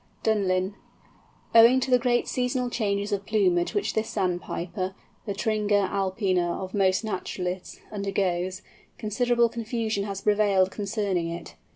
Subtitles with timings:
[0.23, 0.73] DUNLIN.
[1.53, 7.03] Owing to the great seasonal changes of plumage which this Sandpiper—the Tringa alpina of most
[7.03, 8.63] naturalists—undergoes,
[8.97, 11.53] considerable confusion has prevailed concerning it.